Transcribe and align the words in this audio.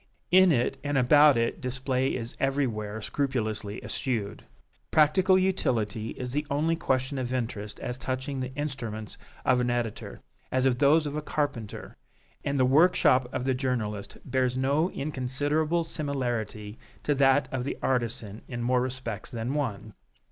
In 0.31 0.51
it 0.51 0.77
and 0.83 0.97
about 0.97 1.37
it 1.37 1.61
display 1.61 2.15
is 2.15 2.35
everywhere 2.39 3.03
scrupulously 3.03 3.83
eschewed. 3.85 4.43
Practical 4.89 5.37
utility 5.37 6.09
is 6.17 6.31
the 6.31 6.47
only 6.49 6.75
question 6.75 7.19
of 7.19 7.31
interest 7.31 7.79
as 7.79 7.99
touching 7.99 8.39
the 8.39 8.51
instruments 8.55 9.19
of 9.45 9.59
an 9.59 9.69
editor, 9.69 10.19
as 10.51 10.65
of 10.65 10.79
those 10.79 11.05
of 11.05 11.15
a 11.15 11.21
carpenter; 11.21 11.97
and 12.43 12.59
the 12.59 12.65
workshop 12.65 13.29
of 13.31 13.43
the 13.45 13.53
journalist 13.53 14.17
bears 14.25 14.57
no 14.57 14.89
inconsiderable 14.89 15.83
similarity 15.83 16.79
to 17.03 17.13
that 17.13 17.47
of 17.51 17.63
the 17.63 17.77
artisan 17.83 18.41
in 18.47 18.63
more 18.63 18.81
respects 18.81 19.29
than 19.29 19.53
one. 19.53 19.93